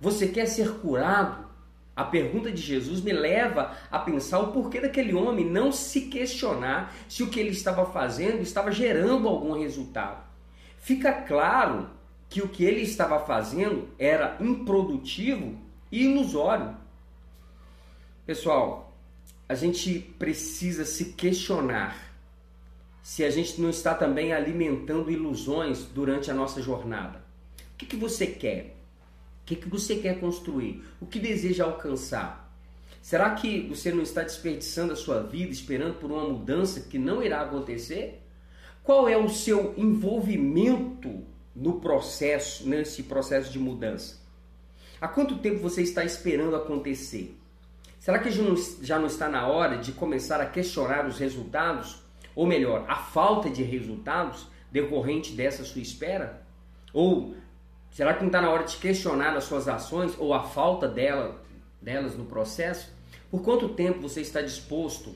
Você 0.00 0.28
quer 0.28 0.46
ser 0.46 0.78
curado? 0.78 1.48
A 1.94 2.04
pergunta 2.04 2.52
de 2.52 2.62
Jesus 2.62 3.00
me 3.00 3.12
leva 3.12 3.76
a 3.90 3.98
pensar 3.98 4.38
o 4.38 4.52
porquê 4.52 4.80
daquele 4.80 5.12
homem 5.12 5.44
não 5.44 5.72
se 5.72 6.02
questionar 6.02 6.94
se 7.08 7.24
o 7.24 7.28
que 7.28 7.40
ele 7.40 7.50
estava 7.50 7.84
fazendo 7.86 8.40
estava 8.40 8.70
gerando 8.70 9.26
algum 9.26 9.58
resultado. 9.58 10.22
Fica 10.78 11.12
claro 11.12 11.90
que 12.28 12.40
o 12.40 12.48
que 12.48 12.64
ele 12.64 12.82
estava 12.82 13.18
fazendo 13.26 13.88
era 13.98 14.36
improdutivo 14.38 15.58
e 15.90 16.04
ilusório. 16.04 16.76
Pessoal, 18.24 18.96
a 19.48 19.56
gente 19.56 19.98
precisa 20.18 20.84
se 20.84 21.06
questionar 21.14 21.96
se 23.02 23.24
a 23.24 23.30
gente 23.30 23.60
não 23.60 23.70
está 23.70 23.94
também 23.94 24.32
alimentando 24.32 25.10
ilusões 25.10 25.84
durante 25.86 26.30
a 26.30 26.34
nossa 26.34 26.62
jornada. 26.62 27.24
O 27.74 27.76
que, 27.78 27.86
que 27.86 27.96
você 27.96 28.26
quer? 28.26 28.77
Que, 29.48 29.56
que 29.56 29.68
você 29.68 29.96
quer 29.96 30.20
construir? 30.20 30.84
O 31.00 31.06
que 31.06 31.18
deseja 31.18 31.64
alcançar? 31.64 32.52
Será 33.00 33.30
que 33.30 33.66
você 33.68 33.90
não 33.90 34.02
está 34.02 34.22
desperdiçando 34.22 34.92
a 34.92 34.96
sua 34.96 35.22
vida 35.22 35.50
esperando 35.50 35.94
por 35.94 36.10
uma 36.10 36.28
mudança 36.28 36.80
que 36.80 36.98
não 36.98 37.22
irá 37.22 37.40
acontecer? 37.40 38.22
Qual 38.82 39.08
é 39.08 39.16
o 39.16 39.30
seu 39.30 39.72
envolvimento 39.78 41.24
no 41.56 41.80
processo, 41.80 42.68
nesse 42.68 43.04
processo 43.04 43.50
de 43.50 43.58
mudança? 43.58 44.18
Há 45.00 45.08
quanto 45.08 45.38
tempo 45.38 45.60
você 45.60 45.80
está 45.80 46.04
esperando 46.04 46.54
acontecer? 46.54 47.34
Será 47.98 48.18
que 48.18 48.30
já 48.30 48.98
não, 48.98 49.06
está 49.06 49.28
na 49.30 49.46
hora 49.46 49.78
de 49.78 49.92
começar 49.92 50.42
a 50.42 50.46
questionar 50.46 51.06
os 51.06 51.18
resultados? 51.18 52.02
Ou 52.34 52.46
melhor, 52.46 52.84
a 52.86 52.96
falta 52.96 53.48
de 53.48 53.62
resultados 53.62 54.46
decorrente 54.70 55.32
dessa 55.32 55.64
sua 55.64 55.80
espera? 55.80 56.42
Ou 56.92 57.34
Será 57.90 58.14
que 58.14 58.20
não 58.20 58.28
está 58.28 58.40
na 58.40 58.50
hora 58.50 58.64
de 58.64 58.76
questionar 58.76 59.36
as 59.36 59.44
suas 59.44 59.66
ações 59.68 60.14
ou 60.18 60.32
a 60.32 60.44
falta 60.44 60.86
dela, 60.86 61.42
delas 61.80 62.16
no 62.16 62.24
processo? 62.24 62.92
Por 63.30 63.42
quanto 63.42 63.68
tempo 63.70 64.00
você 64.00 64.20
está 64.20 64.40
disposto 64.40 65.14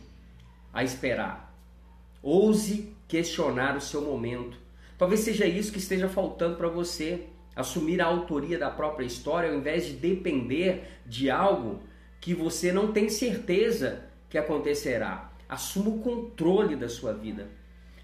a 0.72 0.82
esperar? 0.82 1.54
Ouse 2.22 2.94
questionar 3.08 3.76
o 3.76 3.80
seu 3.80 4.02
momento. 4.02 4.56
Talvez 4.98 5.20
seja 5.20 5.46
isso 5.46 5.72
que 5.72 5.78
esteja 5.78 6.08
faltando 6.08 6.56
para 6.56 6.68
você. 6.68 7.26
Assumir 7.54 8.00
a 8.00 8.06
autoria 8.06 8.58
da 8.58 8.70
própria 8.70 9.04
história 9.04 9.50
ao 9.50 9.56
invés 9.56 9.86
de 9.86 9.92
depender 9.92 11.00
de 11.04 11.30
algo 11.30 11.80
que 12.20 12.34
você 12.34 12.72
não 12.72 12.92
tem 12.92 13.08
certeza 13.08 14.04
que 14.30 14.38
acontecerá. 14.38 15.32
Assuma 15.48 15.90
o 15.90 15.98
controle 15.98 16.76
da 16.76 16.88
sua 16.88 17.12
vida. 17.12 17.48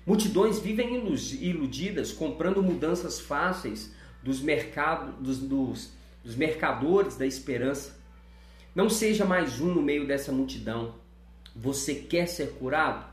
Multidões 0.04 0.58
vivem 0.58 0.96
iludidas, 1.40 2.12
comprando 2.12 2.62
mudanças 2.62 3.20
fáceis, 3.20 3.94
dos, 4.22 4.40
mercado, 4.40 5.12
dos, 5.20 5.38
dos, 5.38 5.90
dos 6.24 6.34
mercadores 6.34 7.16
da 7.16 7.26
esperança. 7.26 7.96
Não 8.74 8.88
seja 8.88 9.24
mais 9.24 9.60
um 9.60 9.72
no 9.72 9.82
meio 9.82 10.06
dessa 10.06 10.32
multidão. 10.32 10.94
Você 11.54 11.94
quer 11.94 12.26
ser 12.26 12.52
curado? 12.52 13.06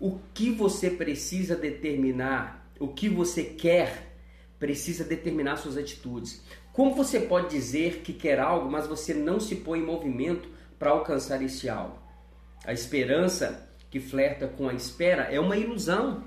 O 0.00 0.18
que 0.32 0.50
você 0.50 0.90
precisa 0.90 1.56
determinar, 1.56 2.68
o 2.78 2.88
que 2.88 3.08
você 3.08 3.44
quer, 3.44 4.14
precisa 4.58 5.04
determinar 5.04 5.56
suas 5.56 5.76
atitudes. 5.76 6.42
Como 6.72 6.94
você 6.94 7.20
pode 7.20 7.50
dizer 7.50 8.00
que 8.00 8.12
quer 8.12 8.40
algo, 8.40 8.70
mas 8.70 8.86
você 8.86 9.14
não 9.14 9.38
se 9.38 9.56
põe 9.56 9.80
em 9.80 9.84
movimento 9.84 10.48
para 10.78 10.90
alcançar 10.90 11.42
esse 11.42 11.68
algo? 11.68 11.98
A 12.64 12.72
esperança 12.72 13.68
que 13.90 14.00
flerta 14.00 14.48
com 14.48 14.68
a 14.68 14.74
espera 14.74 15.24
é 15.24 15.38
uma 15.38 15.56
ilusão. 15.56 16.24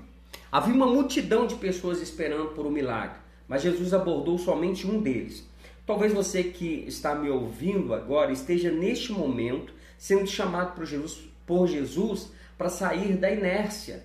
Havia 0.50 0.74
uma 0.74 0.86
multidão 0.86 1.46
de 1.46 1.56
pessoas 1.56 2.00
esperando 2.00 2.54
por 2.54 2.66
um 2.66 2.70
milagre 2.70 3.27
mas 3.48 3.62
Jesus 3.62 3.94
abordou 3.94 4.38
somente 4.38 4.86
um 4.86 5.00
deles. 5.00 5.48
Talvez 5.86 6.12
você 6.12 6.44
que 6.44 6.84
está 6.86 7.14
me 7.14 7.30
ouvindo 7.30 7.94
agora 7.94 8.30
esteja 8.30 8.70
neste 8.70 9.10
momento 9.10 9.72
sendo 9.96 10.26
chamado 10.26 10.74
por 10.74 10.84
Jesus, 10.84 11.28
por 11.46 11.66
Jesus 11.66 12.30
para 12.58 12.68
sair 12.68 13.16
da 13.16 13.30
inércia, 13.30 14.04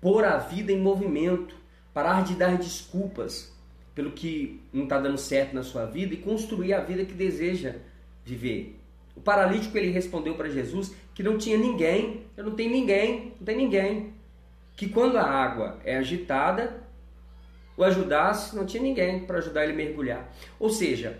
pôr 0.00 0.24
a 0.24 0.36
vida 0.38 0.72
em 0.72 0.80
movimento, 0.80 1.54
parar 1.94 2.24
de 2.24 2.34
dar 2.34 2.58
desculpas 2.58 3.54
pelo 3.94 4.10
que 4.10 4.60
não 4.72 4.84
está 4.84 4.98
dando 4.98 5.16
certo 5.16 5.54
na 5.54 5.62
sua 5.62 5.86
vida 5.86 6.14
e 6.14 6.18
construir 6.18 6.74
a 6.74 6.80
vida 6.80 7.04
que 7.04 7.14
deseja 7.14 7.76
viver. 8.24 8.78
O 9.14 9.20
paralítico 9.20 9.78
ele 9.78 9.90
respondeu 9.90 10.34
para 10.34 10.50
Jesus 10.50 10.94
que 11.14 11.22
não 11.22 11.38
tinha 11.38 11.56
ninguém, 11.56 12.26
eu 12.36 12.44
não 12.44 12.54
tenho 12.54 12.70
ninguém, 12.70 13.32
não 13.38 13.46
tem 13.46 13.56
ninguém. 13.56 14.12
Que 14.76 14.88
quando 14.88 15.16
a 15.16 15.22
água 15.24 15.78
é 15.84 15.96
agitada, 15.96 16.85
o 17.76 17.84
ajudasse, 17.84 18.56
não 18.56 18.64
tinha 18.64 18.82
ninguém 18.82 19.20
para 19.20 19.38
ajudar 19.38 19.64
ele 19.64 19.72
a 19.72 19.76
mergulhar. 19.76 20.32
Ou 20.58 20.70
seja, 20.70 21.18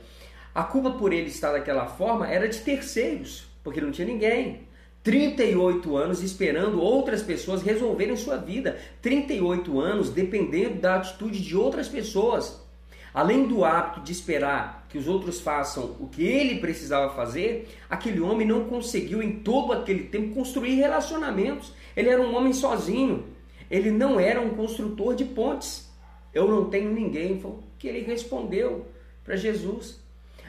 a 0.54 0.62
culpa 0.62 0.92
por 0.92 1.12
ele 1.12 1.28
estar 1.28 1.52
daquela 1.52 1.86
forma 1.86 2.26
era 2.26 2.48
de 2.48 2.58
terceiros, 2.60 3.46
porque 3.62 3.80
não 3.80 3.90
tinha 3.90 4.06
ninguém. 4.06 4.66
38 5.02 5.96
anos 5.96 6.22
esperando 6.22 6.80
outras 6.80 7.22
pessoas 7.22 7.62
resolverem 7.62 8.16
sua 8.16 8.38
vida. 8.38 8.76
38 9.02 9.78
anos 9.78 10.10
dependendo 10.10 10.80
da 10.80 10.96
atitude 10.96 11.40
de 11.40 11.56
outras 11.56 11.88
pessoas. 11.88 12.60
Além 13.14 13.46
do 13.46 13.64
hábito 13.64 14.00
de 14.00 14.12
esperar 14.12 14.86
que 14.88 14.98
os 14.98 15.06
outros 15.06 15.40
façam 15.40 15.96
o 16.00 16.08
que 16.08 16.24
ele 16.24 16.58
precisava 16.58 17.14
fazer, 17.14 17.68
aquele 17.88 18.20
homem 18.20 18.46
não 18.46 18.64
conseguiu 18.64 19.22
em 19.22 19.40
todo 19.40 19.72
aquele 19.72 20.04
tempo 20.04 20.34
construir 20.34 20.74
relacionamentos. 20.74 21.72
Ele 21.96 22.08
era 22.08 22.20
um 22.20 22.34
homem 22.34 22.52
sozinho. 22.52 23.26
Ele 23.70 23.90
não 23.90 24.18
era 24.18 24.40
um 24.40 24.50
construtor 24.50 25.14
de 25.14 25.24
pontes 25.24 25.85
eu 26.36 26.46
não 26.46 26.68
tenho 26.68 26.92
ninguém. 26.92 27.40
Foi 27.40 27.52
o 27.52 27.62
que 27.78 27.88
ele 27.88 28.00
respondeu 28.00 28.84
para 29.24 29.36
Jesus. 29.36 29.98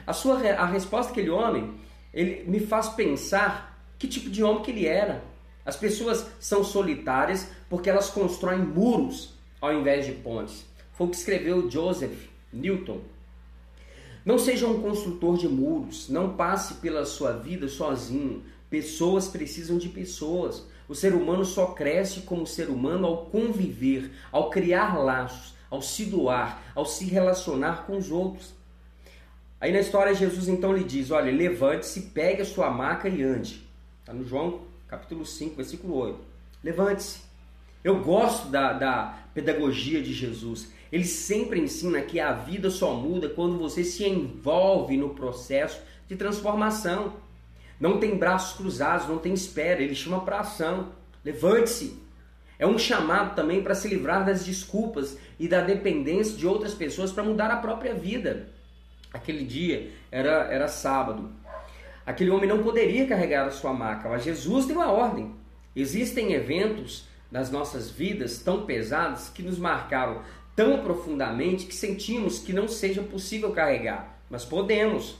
A, 0.06 0.12
sua, 0.12 0.36
a 0.36 0.66
resposta 0.66 1.10
daquele 1.10 1.30
homem, 1.30 1.72
ele 2.12 2.44
me 2.46 2.60
faz 2.60 2.90
pensar 2.90 3.82
que 3.98 4.06
tipo 4.06 4.28
de 4.28 4.44
homem 4.44 4.62
que 4.62 4.70
ele 4.70 4.86
era. 4.86 5.24
As 5.64 5.76
pessoas 5.76 6.26
são 6.38 6.62
solitárias 6.62 7.50
porque 7.70 7.88
elas 7.88 8.10
constroem 8.10 8.58
muros 8.58 9.34
ao 9.62 9.72
invés 9.72 10.04
de 10.04 10.12
pontes. 10.12 10.66
Foi 10.92 11.06
o 11.06 11.10
que 11.10 11.16
escreveu 11.16 11.70
Joseph 11.70 12.28
Newton. 12.52 13.00
Não 14.26 14.38
seja 14.38 14.66
um 14.66 14.82
construtor 14.82 15.38
de 15.38 15.48
muros, 15.48 16.10
não 16.10 16.36
passe 16.36 16.74
pela 16.74 17.06
sua 17.06 17.32
vida 17.32 17.66
sozinho. 17.66 18.42
Pessoas 18.68 19.26
precisam 19.26 19.78
de 19.78 19.88
pessoas. 19.88 20.66
O 20.86 20.94
ser 20.94 21.14
humano 21.14 21.46
só 21.46 21.68
cresce 21.68 22.20
como 22.20 22.46
ser 22.46 22.68
humano 22.68 23.06
ao 23.06 23.26
conviver, 23.26 24.10
ao 24.30 24.50
criar 24.50 24.98
laços, 24.98 25.54
ao 25.70 25.82
se 25.82 26.04
doar, 26.04 26.62
ao 26.74 26.84
se 26.84 27.04
relacionar 27.04 27.84
com 27.86 27.96
os 27.96 28.10
outros. 28.10 28.54
Aí 29.60 29.72
na 29.72 29.80
história 29.80 30.14
Jesus 30.14 30.48
então 30.48 30.72
lhe 30.72 30.84
diz: 30.84 31.10
Olha, 31.10 31.32
levante-se, 31.32 32.02
pegue 32.12 32.42
a 32.42 32.46
sua 32.46 32.70
maca 32.70 33.08
e 33.08 33.22
ande. 33.22 33.66
Está 34.00 34.12
no 34.12 34.24
João 34.24 34.62
capítulo 34.86 35.26
5, 35.26 35.56
versículo 35.56 35.94
8. 35.96 36.18
Levante-se. 36.64 37.20
Eu 37.84 38.02
gosto 38.02 38.48
da, 38.48 38.72
da 38.72 39.18
pedagogia 39.34 40.02
de 40.02 40.12
Jesus. 40.12 40.68
Ele 40.90 41.04
sempre 41.04 41.60
ensina 41.60 42.00
que 42.00 42.18
a 42.18 42.32
vida 42.32 42.70
só 42.70 42.94
muda 42.94 43.28
quando 43.28 43.58
você 43.58 43.84
se 43.84 44.04
envolve 44.08 44.96
no 44.96 45.10
processo 45.10 45.80
de 46.08 46.16
transformação. 46.16 47.14
Não 47.78 48.00
tem 48.00 48.16
braços 48.16 48.56
cruzados, 48.56 49.06
não 49.06 49.18
tem 49.18 49.34
espera, 49.34 49.82
ele 49.82 49.94
chama 49.94 50.20
para 50.20 50.40
ação. 50.40 50.92
Levante-se. 51.24 52.07
É 52.58 52.66
um 52.66 52.78
chamado 52.78 53.34
também 53.34 53.62
para 53.62 53.74
se 53.74 53.88
livrar 53.88 54.24
das 54.24 54.44
desculpas 54.44 55.16
e 55.38 55.46
da 55.46 55.60
dependência 55.60 56.36
de 56.36 56.46
outras 56.46 56.74
pessoas 56.74 57.12
para 57.12 57.22
mudar 57.22 57.50
a 57.50 57.56
própria 57.56 57.94
vida. 57.94 58.48
Aquele 59.12 59.44
dia 59.44 59.90
era, 60.10 60.52
era 60.52 60.68
sábado. 60.68 61.30
Aquele 62.04 62.30
homem 62.30 62.48
não 62.48 62.62
poderia 62.62 63.06
carregar 63.06 63.46
a 63.46 63.50
sua 63.50 63.72
maca, 63.72 64.08
mas 64.08 64.24
Jesus 64.24 64.66
deu 64.66 64.80
a 64.80 64.90
ordem. 64.90 65.34
Existem 65.76 66.32
eventos 66.32 67.06
nas 67.30 67.50
nossas 67.50 67.90
vidas 67.90 68.38
tão 68.38 68.64
pesados 68.64 69.28
que 69.28 69.42
nos 69.42 69.58
marcaram 69.58 70.22
tão 70.56 70.82
profundamente 70.82 71.66
que 71.66 71.74
sentimos 71.74 72.40
que 72.40 72.52
não 72.52 72.66
seja 72.66 73.00
possível 73.00 73.52
carregar, 73.52 74.18
mas 74.28 74.44
podemos. 74.44 75.16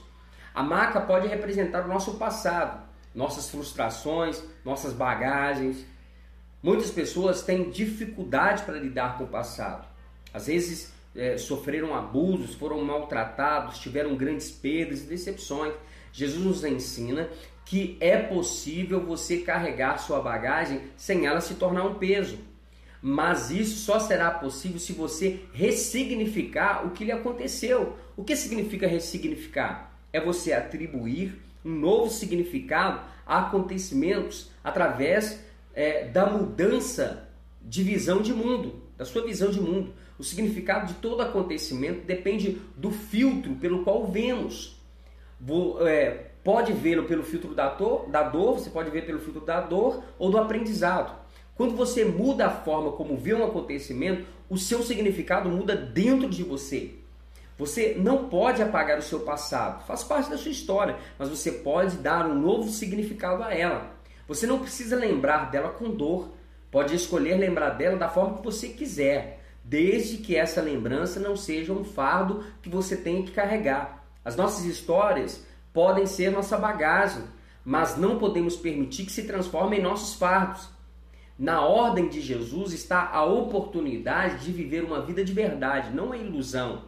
A 0.53 0.61
maca 0.61 0.99
pode 0.99 1.29
representar 1.29 1.85
o 1.85 1.87
nosso 1.87 2.15
passado, 2.15 2.83
nossas 3.15 3.49
frustrações, 3.49 4.43
nossas 4.65 4.91
bagagens. 4.91 5.85
Muitas 6.61 6.91
pessoas 6.91 7.41
têm 7.41 7.69
dificuldade 7.69 8.63
para 8.63 8.77
lidar 8.77 9.17
com 9.17 9.23
o 9.23 9.27
passado. 9.27 9.87
Às 10.33 10.47
vezes 10.47 10.91
é, 11.15 11.37
sofreram 11.37 11.95
abusos, 11.95 12.53
foram 12.53 12.83
maltratados, 12.83 13.79
tiveram 13.79 14.15
grandes 14.15 14.51
perdas 14.51 15.01
e 15.01 15.07
decepções. 15.07 15.73
Jesus 16.11 16.43
nos 16.43 16.63
ensina 16.63 17.29
que 17.65 17.97
é 17.99 18.17
possível 18.17 18.99
você 18.99 19.37
carregar 19.37 19.99
sua 19.99 20.19
bagagem 20.19 20.81
sem 20.97 21.25
ela 21.25 21.39
se 21.39 21.55
tornar 21.55 21.85
um 21.85 21.95
peso. 21.95 22.37
Mas 23.01 23.49
isso 23.51 23.77
só 23.85 23.99
será 23.99 24.29
possível 24.31 24.79
se 24.79 24.91
você 24.91 25.41
ressignificar 25.53 26.85
o 26.85 26.91
que 26.91 27.05
lhe 27.05 27.11
aconteceu. 27.11 27.95
O 28.17 28.23
que 28.23 28.35
significa 28.35 28.87
ressignificar? 28.87 29.93
É 30.11 30.19
você 30.19 30.51
atribuir 30.51 31.39
um 31.63 31.71
novo 31.71 32.09
significado 32.09 32.99
a 33.25 33.47
acontecimentos 33.47 34.51
através 34.63 35.39
é, 35.79 36.03
da 36.03 36.25
mudança 36.25 37.29
de 37.61 37.83
visão 37.83 38.21
de 38.21 38.33
mundo, 38.33 38.83
da 38.97 39.05
sua 39.05 39.23
visão 39.23 39.49
de 39.49 39.61
mundo. 39.61 39.93
O 40.17 40.23
significado 40.25 40.87
de 40.87 40.95
todo 40.95 41.21
acontecimento 41.21 42.05
depende 42.05 42.61
do 42.75 42.91
filtro 42.91 43.55
pelo 43.55 43.85
qual 43.85 44.05
vemos. 44.05 44.77
Vou, 45.39 45.87
é, 45.87 46.31
pode 46.43 46.73
vê-lo 46.73 47.05
pelo 47.05 47.23
filtro 47.23 47.55
da 47.55 47.69
da 48.09 48.23
dor, 48.23 48.59
você 48.59 48.69
pode 48.69 48.89
ver 48.89 49.05
pelo 49.05 49.21
filtro 49.21 49.39
da 49.45 49.61
dor 49.61 50.03
ou 50.17 50.29
do 50.29 50.37
aprendizado. 50.37 51.17
Quando 51.55 51.77
você 51.77 52.03
muda 52.03 52.47
a 52.47 52.51
forma 52.51 52.91
como 52.91 53.15
vê 53.15 53.33
um 53.33 53.45
acontecimento, 53.45 54.25
o 54.49 54.57
seu 54.57 54.83
significado 54.83 55.47
muda 55.47 55.77
dentro 55.77 56.27
de 56.27 56.43
você. 56.43 56.95
Você 57.57 57.95
não 57.97 58.27
pode 58.27 58.61
apagar 58.61 58.99
o 58.99 59.01
seu 59.01 59.21
passado, 59.21 59.85
faz 59.85 60.03
parte 60.03 60.29
da 60.29 60.37
sua 60.37 60.51
história, 60.51 60.97
mas 61.17 61.29
você 61.29 61.53
pode 61.53 61.95
dar 61.97 62.25
um 62.25 62.35
novo 62.35 62.69
significado 62.69 63.43
a 63.43 63.53
ela. 63.55 63.98
Você 64.29 64.47
não 64.47 64.59
precisa 64.59 64.95
lembrar 64.95 65.51
dela 65.51 65.69
com 65.69 65.89
dor, 65.89 66.29
pode 66.71 66.95
escolher 66.95 67.35
lembrar 67.35 67.71
dela 67.71 67.97
da 67.97 68.07
forma 68.07 68.37
que 68.37 68.43
você 68.43 68.69
quiser, 68.69 69.43
desde 69.63 70.17
que 70.17 70.35
essa 70.35 70.61
lembrança 70.61 71.19
não 71.19 71.35
seja 71.35 71.73
um 71.73 71.83
fardo 71.83 72.45
que 72.61 72.69
você 72.69 72.95
tenha 72.95 73.23
que 73.23 73.31
carregar. 73.31 74.05
As 74.23 74.37
nossas 74.37 74.65
histórias 74.65 75.43
podem 75.73 76.05
ser 76.05 76.31
nossa 76.31 76.57
bagagem, 76.57 77.23
mas 77.65 77.97
não 77.97 78.17
podemos 78.17 78.55
permitir 78.55 79.05
que 79.05 79.11
se 79.11 79.23
transformem 79.23 79.79
em 79.79 79.83
nossos 79.83 80.13
fardos. 80.13 80.69
Na 81.37 81.61
ordem 81.65 82.07
de 82.07 82.21
Jesus 82.21 82.71
está 82.71 83.09
a 83.11 83.25
oportunidade 83.25 84.45
de 84.45 84.51
viver 84.53 84.83
uma 84.85 85.01
vida 85.01 85.25
de 85.25 85.33
verdade, 85.33 85.93
não 85.93 86.13
a 86.13 86.17
ilusão 86.17 86.87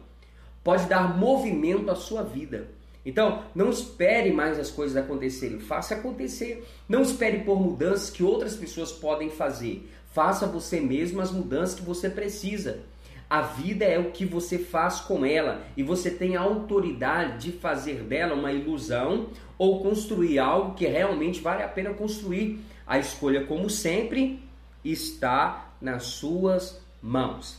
pode 0.62 0.86
dar 0.86 1.16
movimento 1.16 1.90
à 1.90 1.96
sua 1.96 2.22
vida. 2.22 2.68
Então, 3.04 3.42
não 3.54 3.70
espere 3.70 4.32
mais 4.32 4.58
as 4.58 4.70
coisas 4.70 4.96
acontecerem, 4.96 5.58
faça 5.58 5.94
acontecer. 5.94 6.64
Não 6.88 7.02
espere 7.02 7.40
por 7.40 7.60
mudanças 7.60 8.10
que 8.10 8.22
outras 8.22 8.54
pessoas 8.54 8.92
podem 8.92 9.28
fazer. 9.28 9.88
Faça 10.12 10.46
você 10.46 10.80
mesmo 10.80 11.20
as 11.20 11.32
mudanças 11.32 11.74
que 11.74 11.84
você 11.84 12.08
precisa. 12.08 12.80
A 13.28 13.40
vida 13.40 13.84
é 13.84 13.98
o 13.98 14.10
que 14.10 14.26
você 14.26 14.58
faz 14.58 15.00
com 15.00 15.24
ela 15.24 15.62
e 15.74 15.82
você 15.82 16.10
tem 16.10 16.36
a 16.36 16.42
autoridade 16.42 17.50
de 17.50 17.58
fazer 17.58 18.02
dela 18.02 18.34
uma 18.34 18.52
ilusão 18.52 19.30
ou 19.56 19.82
construir 19.82 20.38
algo 20.38 20.74
que 20.74 20.86
realmente 20.86 21.40
vale 21.40 21.62
a 21.62 21.68
pena 21.68 21.94
construir. 21.94 22.60
A 22.86 22.98
escolha, 22.98 23.46
como 23.46 23.70
sempre, 23.70 24.42
está 24.84 25.72
nas 25.80 26.04
suas 26.04 26.78
mãos. 27.00 27.58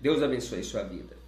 Deus 0.00 0.22
abençoe 0.22 0.62
sua 0.62 0.84
vida. 0.84 1.19